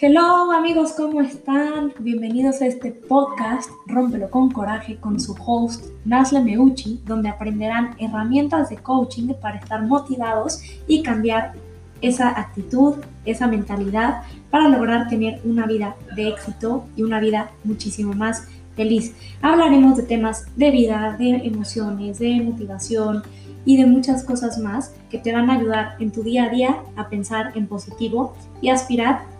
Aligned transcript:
Hello 0.00 0.50
amigos, 0.50 0.92
¿cómo 0.96 1.20
están? 1.20 1.92
Bienvenidos 2.00 2.60
a 2.60 2.66
este 2.66 2.90
podcast 2.90 3.70
Rómpelo 3.86 4.28
con 4.28 4.50
Coraje 4.50 4.96
con 4.96 5.20
su 5.20 5.36
host 5.38 5.84
Nasle 6.04 6.42
Meucci, 6.42 7.00
donde 7.06 7.28
aprenderán 7.28 7.94
herramientas 8.00 8.70
de 8.70 8.76
coaching 8.78 9.32
para 9.40 9.58
estar 9.58 9.86
motivados 9.86 10.60
y 10.88 11.04
cambiar 11.04 11.52
esa 12.00 12.28
actitud, 12.28 12.96
esa 13.24 13.46
mentalidad 13.46 14.22
para 14.50 14.68
lograr 14.68 15.06
tener 15.06 15.40
una 15.44 15.64
vida 15.64 15.94
de 16.16 16.26
éxito 16.26 16.86
y 16.96 17.04
una 17.04 17.20
vida 17.20 17.52
muchísimo 17.62 18.14
más 18.14 18.48
feliz. 18.74 19.14
Hablaremos 19.42 19.96
de 19.96 20.02
temas 20.02 20.46
de 20.56 20.72
vida, 20.72 21.14
de 21.16 21.36
emociones, 21.36 22.18
de 22.18 22.40
motivación 22.40 23.22
y 23.64 23.76
de 23.76 23.86
muchas 23.86 24.24
cosas 24.24 24.58
más 24.58 24.92
que 25.08 25.18
te 25.18 25.32
van 25.32 25.50
a 25.50 25.54
ayudar 25.54 25.94
en 26.00 26.10
tu 26.10 26.24
día 26.24 26.46
a 26.46 26.48
día 26.48 26.82
a 26.96 27.08
pensar 27.08 27.52
en 27.54 27.68
positivo 27.68 28.34
y 28.60 28.70
aspirar 28.70 29.33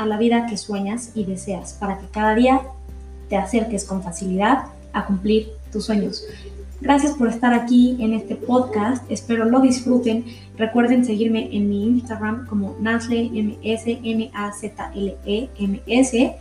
a 0.00 0.06
la 0.06 0.16
vida 0.16 0.46
que 0.46 0.56
sueñas 0.56 1.10
y 1.14 1.24
deseas, 1.24 1.74
para 1.74 1.98
que 1.98 2.06
cada 2.06 2.34
día 2.34 2.62
te 3.28 3.36
acerques 3.36 3.84
con 3.84 4.02
facilidad 4.02 4.64
a 4.94 5.04
cumplir 5.04 5.50
tus 5.70 5.84
sueños. 5.84 6.24
Gracias 6.80 7.12
por 7.12 7.28
estar 7.28 7.52
aquí 7.52 7.98
en 8.00 8.14
este 8.14 8.34
podcast, 8.34 9.04
espero 9.10 9.44
lo 9.44 9.60
disfruten. 9.60 10.24
Recuerden 10.56 11.04
seguirme 11.04 11.54
en 11.54 11.68
mi 11.68 11.86
Instagram 11.86 12.46
como 12.46 12.74
Nasle 12.80 13.28
MS, 13.30 13.82
N 13.86 14.30
A 14.32 14.52
Z 14.52 14.90
L 14.94 15.16
E 15.26 15.48
M 15.58 15.82
S 15.86 16.34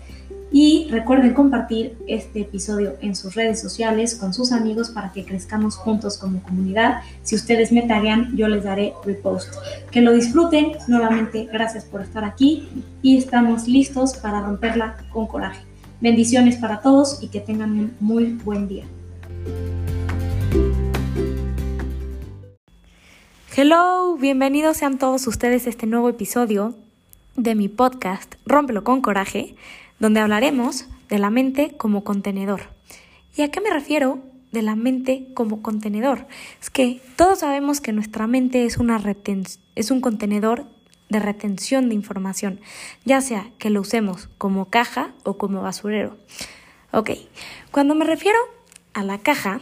y 0.51 0.87
recuerden 0.89 1.33
compartir 1.33 1.97
este 2.07 2.41
episodio 2.41 2.95
en 3.01 3.15
sus 3.15 3.35
redes 3.35 3.61
sociales 3.61 4.15
con 4.15 4.33
sus 4.33 4.51
amigos 4.51 4.89
para 4.89 5.11
que 5.11 5.23
crezcamos 5.23 5.75
juntos 5.75 6.17
como 6.17 6.41
comunidad. 6.41 7.01
Si 7.21 7.35
ustedes 7.35 7.71
me 7.71 7.83
taguean, 7.83 8.35
yo 8.35 8.47
les 8.47 8.63
daré 8.63 8.93
repost. 9.05 9.53
Que 9.91 10.01
lo 10.01 10.11
disfruten. 10.11 10.71
Nuevamente, 10.87 11.47
gracias 11.51 11.85
por 11.85 12.01
estar 12.01 12.23
aquí 12.23 12.67
y 13.01 13.17
estamos 13.17 13.67
listos 13.67 14.17
para 14.17 14.41
romperla 14.41 14.97
con 15.11 15.27
coraje. 15.27 15.61
Bendiciones 16.01 16.57
para 16.57 16.81
todos 16.81 17.21
y 17.21 17.27
que 17.27 17.41
tengan 17.41 17.71
un 17.71 17.93
muy 17.99 18.25
buen 18.43 18.67
día. 18.67 18.85
Hello, 23.55 24.15
bienvenidos 24.15 24.77
sean 24.77 24.97
todos 24.97 25.27
ustedes 25.27 25.67
a 25.67 25.69
este 25.69 25.85
nuevo 25.85 26.07
episodio 26.07 26.75
de 27.35 27.55
mi 27.55 27.67
podcast 27.67 28.35
Rómpelo 28.45 28.83
con 28.83 29.01
coraje 29.01 29.55
donde 29.99 30.19
hablaremos 30.19 30.85
de 31.09 31.19
la 31.19 31.29
mente 31.29 31.75
como 31.77 32.03
contenedor. 32.03 32.69
¿Y 33.35 33.41
a 33.41 33.51
qué 33.51 33.61
me 33.61 33.69
refiero 33.69 34.19
de 34.51 34.61
la 34.61 34.75
mente 34.75 35.27
como 35.33 35.61
contenedor? 35.61 36.27
Es 36.61 36.69
que 36.69 37.01
todos 37.15 37.39
sabemos 37.39 37.81
que 37.81 37.93
nuestra 37.93 38.27
mente 38.27 38.65
es, 38.65 38.77
es 39.75 39.91
un 39.91 40.01
contenedor 40.01 40.65
de 41.09 41.19
retención 41.19 41.89
de 41.89 41.95
información, 41.95 42.59
ya 43.03 43.21
sea 43.21 43.49
que 43.57 43.69
lo 43.69 43.81
usemos 43.81 44.29
como 44.37 44.69
caja 44.69 45.13
o 45.23 45.37
como 45.37 45.61
basurero. 45.61 46.17
Ok, 46.91 47.11
cuando 47.71 47.95
me 47.95 48.05
refiero 48.05 48.37
a 48.93 49.03
la 49.03 49.19
caja, 49.19 49.59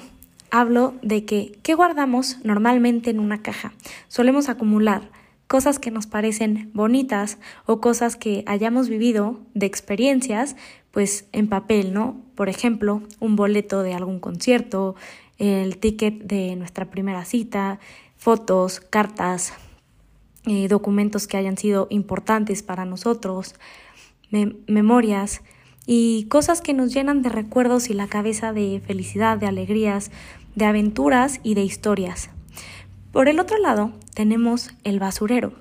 hablo 0.52 0.96
de 1.02 1.26
que, 1.26 1.58
¿qué 1.64 1.74
guardamos 1.74 2.38
normalmente 2.44 3.10
en 3.10 3.20
una 3.20 3.42
caja? 3.42 3.74
Solemos 4.08 4.50
acumular 4.50 5.10
cosas 5.48 5.80
que 5.80 5.92
nos 5.92 6.08
parecen 6.08 6.72
bonitas 6.74 7.38
o 7.66 7.80
cosas 7.80 8.16
que 8.16 8.44
hayamos 8.46 8.90
vivido 8.90 9.40
de 9.54 9.66
experiencias, 9.66 10.56
pues 10.92 11.28
en 11.32 11.48
papel, 11.48 11.94
¿no? 11.94 12.22
Por 12.36 12.50
ejemplo, 12.50 13.02
un 13.20 13.36
boleto 13.36 13.82
de 13.82 13.94
algún 13.94 14.20
concierto, 14.20 14.96
el 15.38 15.78
ticket 15.78 16.24
de 16.24 16.56
nuestra 16.56 16.90
primera 16.90 17.24
cita, 17.26 17.80
fotos, 18.18 18.80
cartas, 18.80 19.54
eh, 20.46 20.68
documentos 20.68 21.28
que 21.28 21.38
hayan 21.38 21.58
sido 21.58 21.88
importantes 21.90 22.64
para 22.64 22.86
nosotros, 22.86 23.56
memorias 24.32 25.42
y 25.86 26.26
cosas 26.26 26.62
que 26.62 26.74
nos 26.74 26.94
llenan 26.94 27.22
de 27.22 27.30
recuerdos 27.30 27.90
y 27.90 27.94
la 27.94 28.08
cabeza 28.08 28.52
de 28.52 28.82
felicidad, 28.86 29.38
de 29.38 29.48
alegrías, 29.48 30.12
de 30.56 30.66
aventuras 30.66 31.40
y 31.44 31.54
de 31.54 31.64
historias. 31.64 32.30
Por 33.12 33.30
el 33.30 33.40
otro 33.40 33.58
lado, 33.58 33.94
tenemos 34.18 34.72
el 34.84 35.00
basurero. 35.00 35.54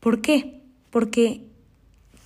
¿Por 0.00 0.20
qué? 0.20 0.60
Porque 0.90 1.40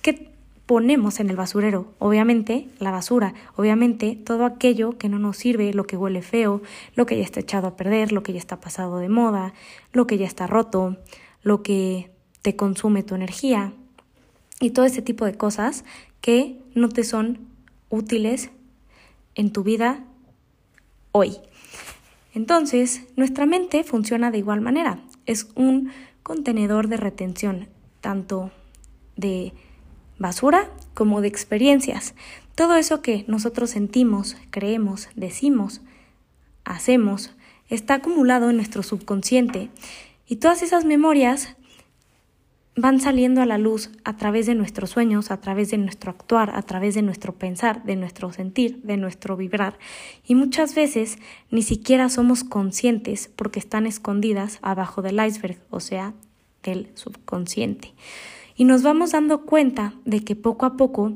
¿qué 0.01 0.29
ponemos 0.65 1.21
en 1.21 1.29
el 1.29 1.37
basurero? 1.37 1.93
Obviamente 1.97 2.67
la 2.79 2.91
basura, 2.91 3.35
obviamente 3.55 4.17
todo 4.17 4.43
aquello 4.43 4.97
que 4.97 5.07
no 5.07 5.17
nos 5.17 5.37
sirve, 5.37 5.73
lo 5.73 5.87
que 5.87 5.95
huele 5.95 6.21
feo, 6.21 6.61
lo 6.95 7.05
que 7.05 7.15
ya 7.15 7.23
está 7.23 7.39
echado 7.39 7.67
a 7.67 7.77
perder, 7.77 8.11
lo 8.11 8.21
que 8.21 8.33
ya 8.33 8.39
está 8.39 8.59
pasado 8.59 8.97
de 8.97 9.07
moda, 9.07 9.53
lo 9.93 10.07
que 10.07 10.17
ya 10.17 10.27
está 10.27 10.45
roto, 10.45 10.97
lo 11.41 11.63
que 11.63 12.11
te 12.41 12.57
consume 12.57 13.03
tu 13.03 13.15
energía 13.15 13.71
y 14.59 14.71
todo 14.71 14.83
ese 14.83 15.01
tipo 15.01 15.23
de 15.23 15.35
cosas 15.35 15.85
que 16.19 16.57
no 16.75 16.89
te 16.89 17.05
son 17.05 17.47
útiles 17.89 18.49
en 19.35 19.53
tu 19.53 19.63
vida 19.63 20.03
hoy. 21.13 21.37
Entonces, 22.33 23.03
nuestra 23.15 23.45
mente 23.45 23.85
funciona 23.85 24.31
de 24.31 24.39
igual 24.39 24.59
manera. 24.59 24.99
Es 25.31 25.47
un 25.55 25.91
contenedor 26.23 26.89
de 26.89 26.97
retención, 26.97 27.69
tanto 28.01 28.51
de 29.15 29.53
basura 30.19 30.69
como 30.93 31.21
de 31.21 31.29
experiencias. 31.29 32.15
Todo 32.53 32.75
eso 32.75 33.01
que 33.01 33.23
nosotros 33.29 33.69
sentimos, 33.69 34.35
creemos, 34.49 35.07
decimos, 35.15 35.79
hacemos, 36.65 37.31
está 37.69 37.93
acumulado 37.93 38.49
en 38.49 38.57
nuestro 38.57 38.83
subconsciente 38.83 39.69
y 40.27 40.35
todas 40.35 40.63
esas 40.63 40.83
memorias 40.83 41.55
van 42.81 42.99
saliendo 42.99 43.41
a 43.41 43.45
la 43.45 43.59
luz 43.59 43.91
a 44.03 44.17
través 44.17 44.47
de 44.47 44.55
nuestros 44.55 44.89
sueños, 44.89 45.29
a 45.29 45.39
través 45.39 45.69
de 45.69 45.77
nuestro 45.77 46.09
actuar, 46.09 46.51
a 46.55 46.61
través 46.63 46.95
de 46.95 47.03
nuestro 47.03 47.35
pensar, 47.35 47.83
de 47.83 47.95
nuestro 47.95 48.33
sentir, 48.33 48.81
de 48.81 48.97
nuestro 48.97 49.37
vibrar. 49.37 49.77
Y 50.25 50.35
muchas 50.35 50.73
veces 50.73 51.19
ni 51.51 51.61
siquiera 51.61 52.09
somos 52.09 52.43
conscientes 52.43 53.29
porque 53.35 53.59
están 53.59 53.85
escondidas 53.85 54.57
abajo 54.63 55.01
del 55.03 55.23
iceberg, 55.23 55.59
o 55.69 55.79
sea, 55.79 56.15
del 56.63 56.89
subconsciente. 56.95 57.93
Y 58.55 58.65
nos 58.65 58.81
vamos 58.81 59.11
dando 59.11 59.45
cuenta 59.45 59.93
de 60.05 60.23
que 60.23 60.35
poco 60.35 60.65
a 60.65 60.75
poco 60.75 61.13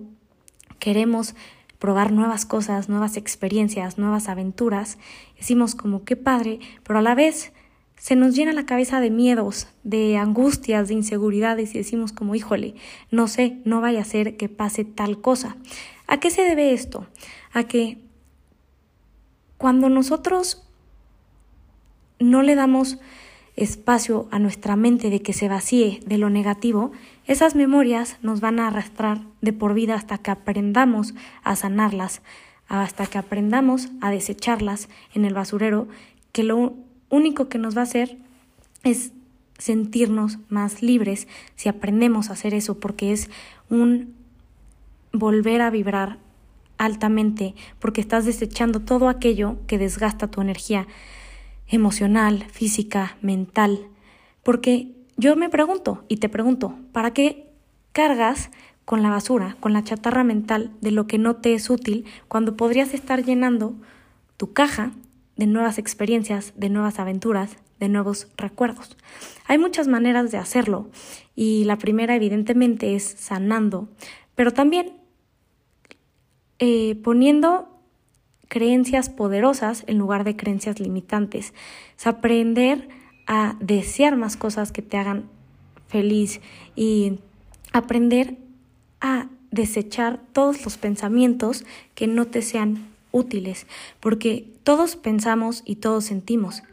queremos 0.79 1.35
probar 1.79 2.11
nuevas 2.11 2.45
cosas, 2.45 2.89
nuevas 2.89 3.17
experiencias, 3.17 3.97
nuevas 3.97 4.29
aventuras. 4.29 4.97
Decimos 5.37 5.73
como 5.73 6.03
qué 6.03 6.15
padre, 6.15 6.59
pero 6.83 6.99
a 6.99 7.01
la 7.01 7.15
vez 7.15 7.53
se 7.97 8.15
nos 8.15 8.35
llena 8.35 8.53
la 8.53 8.65
cabeza 8.65 8.99
de 8.99 9.09
miedos, 9.09 9.67
de 9.83 10.17
angustias, 10.17 10.87
de 10.87 10.93
inseguridades 10.93 11.73
y 11.73 11.79
decimos 11.79 12.11
como, 12.11 12.35
híjole, 12.35 12.75
no 13.11 13.27
sé, 13.27 13.61
no 13.65 13.81
vaya 13.81 14.01
a 14.01 14.05
ser 14.05 14.37
que 14.37 14.49
pase 14.49 14.85
tal 14.85 15.21
cosa. 15.21 15.55
¿A 16.07 16.19
qué 16.19 16.29
se 16.29 16.43
debe 16.43 16.73
esto? 16.73 17.07
A 17.53 17.63
que 17.63 17.97
cuando 19.57 19.89
nosotros 19.89 20.67
no 22.19 22.43
le 22.43 22.55
damos 22.55 22.99
espacio 23.55 24.27
a 24.31 24.39
nuestra 24.39 24.75
mente 24.75 25.09
de 25.09 25.21
que 25.21 25.33
se 25.33 25.47
vacíe 25.47 26.01
de 26.05 26.17
lo 26.17 26.29
negativo, 26.29 26.91
esas 27.25 27.55
memorias 27.55 28.17
nos 28.21 28.41
van 28.41 28.59
a 28.59 28.67
arrastrar 28.67 29.21
de 29.41 29.53
por 29.53 29.73
vida 29.73 29.95
hasta 29.95 30.17
que 30.17 30.31
aprendamos 30.31 31.15
a 31.43 31.55
sanarlas, 31.55 32.21
hasta 32.67 33.07
que 33.07 33.17
aprendamos 33.17 33.89
a 34.01 34.11
desecharlas 34.11 34.89
en 35.13 35.25
el 35.25 35.33
basurero, 35.33 35.87
que 36.33 36.43
lo 36.43 36.75
único 37.09 37.49
que 37.49 37.57
nos 37.57 37.75
va 37.75 37.81
a 37.81 37.83
hacer 37.83 38.17
es 38.83 39.11
sentirnos 39.57 40.37
más 40.49 40.81
libres 40.81 41.27
si 41.55 41.69
aprendemos 41.69 42.29
a 42.29 42.33
hacer 42.33 42.53
eso, 42.53 42.79
porque 42.79 43.11
es 43.11 43.29
un 43.69 44.13
volver 45.11 45.61
a 45.61 45.69
vibrar 45.69 46.17
altamente, 46.77 47.55
porque 47.79 48.01
estás 48.01 48.25
desechando 48.25 48.81
todo 48.81 49.07
aquello 49.07 49.57
que 49.67 49.77
desgasta 49.77 50.27
tu 50.27 50.41
energía 50.41 50.87
emocional, 51.67 52.45
física, 52.51 53.17
mental. 53.21 53.87
Porque 54.43 54.91
yo 55.17 55.35
me 55.35 55.49
pregunto 55.49 56.03
y 56.07 56.17
te 56.17 56.29
pregunto, 56.29 56.75
¿para 56.91 57.11
qué 57.11 57.49
cargas 57.93 58.51
con 58.83 59.01
la 59.01 59.09
basura, 59.09 59.57
con 59.59 59.73
la 59.73 59.83
chatarra 59.83 60.23
mental 60.23 60.71
de 60.81 60.91
lo 60.91 61.07
que 61.07 61.17
no 61.17 61.37
te 61.37 61.53
es 61.53 61.69
útil 61.69 62.05
cuando 62.27 62.55
podrías 62.55 62.93
estar 62.93 63.23
llenando 63.23 63.73
tu 64.37 64.53
caja 64.53 64.91
de 65.37 65.47
nuevas 65.47 65.77
experiencias, 65.77 66.53
de 66.55 66.69
nuevas 66.69 66.99
aventuras, 66.99 67.57
de 67.79 67.89
nuevos 67.89 68.27
recuerdos. 68.37 68.97
Hay 69.47 69.57
muchas 69.57 69.87
maneras 69.87 70.31
de 70.31 70.37
hacerlo 70.37 70.89
y 71.35 71.65
la 71.65 71.77
primera 71.77 72.15
evidentemente 72.15 72.95
es 72.95 73.03
sanando, 73.03 73.89
pero 74.35 74.51
también 74.51 74.93
eh, 76.59 76.95
poniendo 77.03 77.67
creencias 78.47 79.09
poderosas 79.09 79.83
en 79.87 79.97
lugar 79.97 80.23
de 80.23 80.35
creencias 80.35 80.79
limitantes. 80.79 81.53
Es 81.97 82.07
aprender 82.07 82.87
a 83.27 83.55
desear 83.59 84.15
más 84.15 84.37
cosas 84.37 84.71
que 84.71 84.81
te 84.81 84.97
hagan 84.97 85.29
feliz 85.87 86.41
y 86.75 87.19
aprender 87.73 88.37
a 89.01 89.27
desechar 89.51 90.21
todos 90.31 90.63
los 90.63 90.77
pensamientos 90.77 91.65
que 91.93 92.07
no 92.07 92.27
te 92.27 92.41
sean 92.41 92.94
útiles, 93.15 93.65
porque 94.01 94.45
todos 94.63 94.97
pensamos 94.97 95.63
y 95.65 95.77
todos 95.77 96.03
sentimos. 96.03 96.63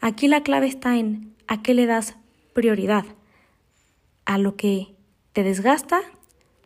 Aquí 0.00 0.28
la 0.28 0.42
clave 0.42 0.66
está 0.66 0.98
en 0.98 1.34
a 1.46 1.62
qué 1.62 1.72
le 1.72 1.86
das 1.86 2.14
prioridad, 2.52 3.06
a 4.26 4.36
lo 4.36 4.54
que 4.54 4.94
te 5.32 5.42
desgasta 5.42 6.02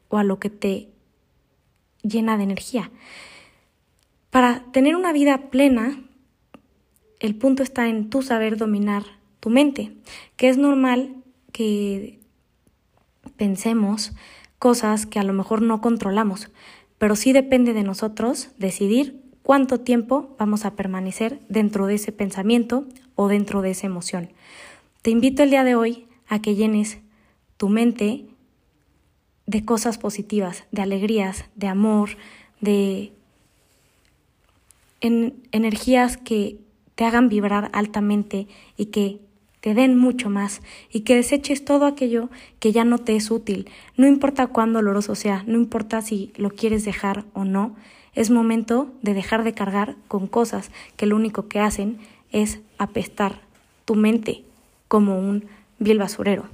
o 0.08 0.18
a 0.18 0.24
lo 0.24 0.40
que 0.40 0.50
te 0.50 0.88
llena 2.02 2.36
de 2.36 2.42
energía. 2.42 2.90
Para 4.30 4.64
tener 4.72 4.96
una 4.96 5.12
vida 5.12 5.50
plena, 5.50 6.02
el 7.20 7.36
punto 7.36 7.62
está 7.62 7.88
en 7.88 8.10
tu 8.10 8.22
saber 8.22 8.56
dominar 8.56 9.04
tu 9.38 9.50
mente, 9.50 9.92
que 10.36 10.48
es 10.48 10.58
normal 10.58 11.14
que 11.52 12.18
pensemos 13.36 14.12
cosas 14.58 15.06
que 15.06 15.20
a 15.20 15.22
lo 15.22 15.32
mejor 15.32 15.62
no 15.62 15.80
controlamos, 15.80 16.50
pero 17.02 17.16
sí 17.16 17.32
depende 17.32 17.72
de 17.72 17.82
nosotros 17.82 18.50
decidir 18.58 19.20
cuánto 19.42 19.80
tiempo 19.80 20.36
vamos 20.38 20.64
a 20.64 20.76
permanecer 20.76 21.40
dentro 21.48 21.88
de 21.88 21.96
ese 21.96 22.12
pensamiento 22.12 22.86
o 23.16 23.26
dentro 23.26 23.60
de 23.60 23.72
esa 23.72 23.88
emoción. 23.88 24.30
Te 25.02 25.10
invito 25.10 25.42
el 25.42 25.50
día 25.50 25.64
de 25.64 25.74
hoy 25.74 26.06
a 26.28 26.40
que 26.40 26.54
llenes 26.54 26.98
tu 27.56 27.68
mente 27.68 28.26
de 29.46 29.64
cosas 29.64 29.98
positivas, 29.98 30.62
de 30.70 30.82
alegrías, 30.82 31.44
de 31.56 31.66
amor, 31.66 32.10
de 32.60 33.10
energías 35.00 36.16
que 36.18 36.60
te 36.94 37.04
hagan 37.04 37.28
vibrar 37.28 37.68
altamente 37.72 38.46
y 38.76 38.86
que 38.86 39.18
te 39.62 39.74
den 39.74 39.96
mucho 39.96 40.28
más 40.28 40.60
y 40.90 41.02
que 41.02 41.14
deseches 41.14 41.64
todo 41.64 41.86
aquello 41.86 42.30
que 42.58 42.72
ya 42.72 42.84
no 42.84 42.98
te 42.98 43.14
es 43.14 43.30
útil. 43.30 43.70
No 43.96 44.08
importa 44.08 44.48
cuán 44.48 44.72
doloroso 44.72 45.14
sea, 45.14 45.44
no 45.46 45.56
importa 45.56 46.02
si 46.02 46.32
lo 46.36 46.50
quieres 46.50 46.84
dejar 46.84 47.24
o 47.32 47.44
no, 47.44 47.76
es 48.12 48.28
momento 48.28 48.92
de 49.02 49.14
dejar 49.14 49.44
de 49.44 49.54
cargar 49.54 49.94
con 50.08 50.26
cosas 50.26 50.72
que 50.96 51.06
lo 51.06 51.14
único 51.14 51.46
que 51.46 51.60
hacen 51.60 51.98
es 52.32 52.58
apestar 52.76 53.40
tu 53.84 53.94
mente 53.94 54.42
como 54.88 55.16
un 55.16 55.46
vil 55.78 55.98
basurero. 55.98 56.48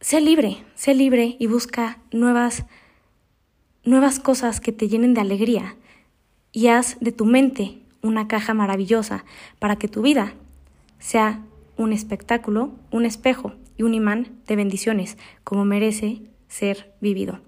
Sé 0.00 0.22
libre, 0.22 0.64
sé 0.76 0.94
libre 0.94 1.36
y 1.38 1.46
busca 1.46 1.98
nuevas 2.10 2.64
nuevas 3.84 4.18
cosas 4.18 4.60
que 4.60 4.72
te 4.72 4.88
llenen 4.88 5.12
de 5.12 5.20
alegría 5.20 5.76
y 6.52 6.68
haz 6.68 6.96
de 7.00 7.12
tu 7.12 7.26
mente 7.26 7.80
una 8.00 8.28
caja 8.28 8.54
maravillosa 8.54 9.26
para 9.58 9.76
que 9.76 9.88
tu 9.88 10.00
vida 10.00 10.32
sea 11.06 11.40
un 11.76 11.92
espectáculo, 11.92 12.72
un 12.90 13.06
espejo 13.06 13.52
y 13.76 13.84
un 13.84 13.94
imán 13.94 14.26
de 14.48 14.56
bendiciones, 14.56 15.16
como 15.44 15.64
merece 15.64 16.20
ser 16.48 16.92
vivido. 17.00 17.38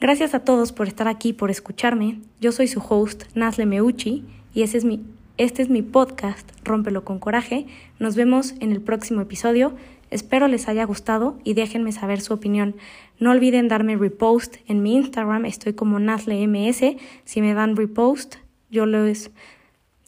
Gracias 0.00 0.32
a 0.32 0.44
todos 0.44 0.72
por 0.72 0.88
estar 0.88 1.06
aquí, 1.06 1.34
por 1.34 1.50
escucharme. 1.50 2.20
Yo 2.40 2.52
soy 2.52 2.68
su 2.68 2.80
host, 2.80 3.24
Nazle 3.34 3.66
Meucci, 3.66 4.24
y 4.54 4.62
ese 4.62 4.78
es 4.78 4.86
mi, 4.86 5.04
este 5.36 5.60
es 5.60 5.68
mi 5.68 5.82
podcast, 5.82 6.50
Rómpelo 6.64 7.04
con 7.04 7.18
Coraje. 7.18 7.66
Nos 7.98 8.16
vemos 8.16 8.54
en 8.60 8.72
el 8.72 8.80
próximo 8.80 9.20
episodio. 9.20 9.76
Espero 10.10 10.48
les 10.48 10.66
haya 10.66 10.84
gustado 10.84 11.38
y 11.44 11.52
déjenme 11.52 11.92
saber 11.92 12.22
su 12.22 12.32
opinión. 12.32 12.76
No 13.18 13.32
olviden 13.32 13.68
darme 13.68 13.96
repost 13.96 14.56
en 14.68 14.82
mi 14.82 14.94
Instagram, 14.94 15.44
estoy 15.44 15.74
como 15.74 15.98
NazleMS. 15.98 16.96
Si 17.26 17.42
me 17.42 17.52
dan 17.52 17.76
repost, 17.76 18.36
yo 18.70 18.86
los, 18.86 19.30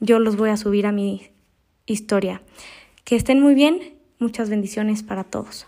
yo 0.00 0.20
los 0.20 0.36
voy 0.36 0.48
a 0.48 0.56
subir 0.56 0.86
a 0.86 0.92
mi 0.92 1.32
historia. 1.92 2.40
Que 3.08 3.16
estén 3.16 3.40
muy 3.40 3.54
bien, 3.54 3.94
muchas 4.18 4.50
bendiciones 4.50 5.02
para 5.02 5.24
todos. 5.24 5.66